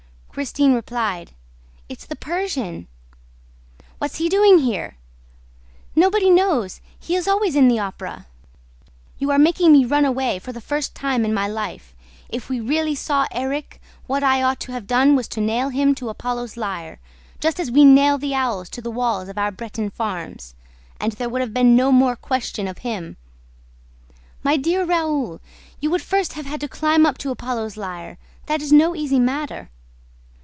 [0.33, 1.33] Christine replied:
[1.89, 2.87] "It's the Persian."
[3.97, 4.95] "What's he doing here?"
[5.93, 6.79] "Nobody knows.
[6.97, 8.27] He is always in the Opera."
[9.17, 11.93] "You are making me run away, for the first time in my life.
[12.29, 15.93] If we really saw Erik, what I ought to have done was to nail him
[15.95, 17.01] to Apollo's lyre,
[17.41, 20.55] just as we nail the owls to the walls of our Breton farms;
[20.97, 23.17] and there would have been no more question of him."
[24.43, 25.41] "My dear Raoul,
[25.81, 29.19] you would first have had to climb up to Apollo's lyre: that is no easy
[29.19, 29.69] matter."